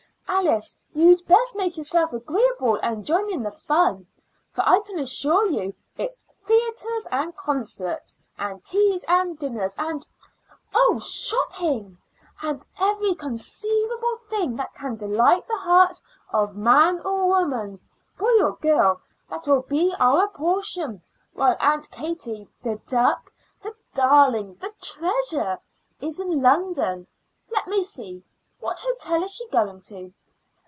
[0.33, 4.07] Alice, you'd best make yourself agreeable and join in the fun,
[4.49, 10.07] for I can assure you it's theaters and concerts and teas and dinners and
[10.73, 10.99] oh!
[10.99, 11.97] shopping,
[12.41, 15.99] and every conceivable thing that can delight the heart
[16.31, 17.77] of man or woman,
[18.17, 21.01] boy or girl, that will be our portion
[21.33, 23.29] while Aunt Katie the duck,
[23.61, 25.59] the darling, the treasure!
[25.99, 27.05] is in London.
[27.51, 28.23] Let me see;
[28.61, 30.13] what hotel is she going to?